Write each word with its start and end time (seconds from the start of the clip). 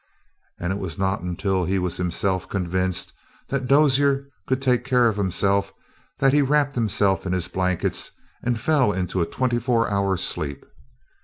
And 0.59 0.73
it 0.73 0.79
was 0.79 0.97
not 0.97 1.21
until 1.21 1.63
he 1.65 1.77
was 1.77 1.97
himself 1.97 2.49
convinced 2.49 3.13
that 3.49 3.67
Dozier 3.67 4.29
could 4.47 4.59
take 4.59 4.83
care 4.83 5.07
of 5.07 5.15
himself 5.15 5.71
that 6.17 6.33
he 6.33 6.41
wrapped 6.41 6.73
himself 6.73 7.27
in 7.27 7.33
his 7.33 7.47
blankets 7.47 8.09
and 8.41 8.59
fell 8.59 8.91
into 8.91 9.21
a 9.21 9.27
twenty 9.27 9.59
four 9.59 9.87
hour 9.91 10.17
sleep. 10.17 10.65